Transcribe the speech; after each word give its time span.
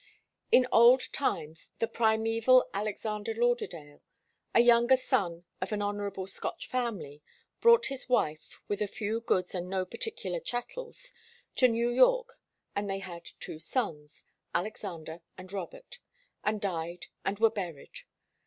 In 0.51 0.65
old 0.71 1.03
times 1.13 1.69
the 1.77 1.87
primeval 1.87 2.67
Alexander 2.73 3.35
Lauderdale, 3.35 4.01
a 4.51 4.59
younger 4.59 4.97
son 4.97 5.45
of 5.61 5.71
an 5.71 5.83
honourable 5.83 6.25
Scotch 6.25 6.65
family, 6.65 7.21
brought 7.61 7.85
his 7.85 8.09
wife, 8.09 8.59
with 8.67 8.81
a 8.81 8.87
few 8.87 9.19
goods 9.21 9.53
and 9.53 9.69
no 9.69 9.85
particular 9.85 10.39
chattels, 10.39 11.13
to 11.57 11.67
New 11.67 11.91
York, 11.91 12.39
and 12.75 12.89
they 12.89 12.97
had 12.97 13.29
two 13.39 13.59
sons, 13.59 14.25
Alexander 14.55 15.21
and 15.37 15.53
Robert, 15.53 15.99
and 16.43 16.59
died 16.59 17.05
and 17.23 17.37
were 17.37 17.51
buried. 17.51 17.99